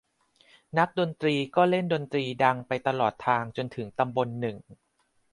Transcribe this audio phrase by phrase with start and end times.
[0.77, 4.57] นักดนตรีก็เล่นดนตรีดังไปตลอดทาง จนถึงตำบลหนึ่ง